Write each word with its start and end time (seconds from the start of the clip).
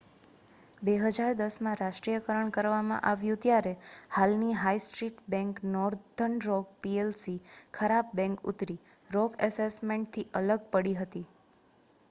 2010માં 0.81 1.75
રાષ્ટ્રીયકરણ 1.79 2.47
કરવામાં 2.53 3.03
આવ્યું 3.09 3.41
ત્યારે 3.41 3.73
હાલની 4.13 4.55
high 4.59 4.81
street 4.85 5.19
bank 5.29 5.61
northern 5.69 6.39
rock 6.45 6.71
PLC 6.81 7.35
'ખરાબ 7.73 8.09
બેંક' 8.15 8.43
ઉત્તરી 8.53 8.79
રોક 9.09 9.37
એસેટ 9.43 9.77
મેનેજમેન્ટથી 9.83 10.25
અલગ 10.41 10.65
પડી 10.71 10.97
હતી 10.97 11.23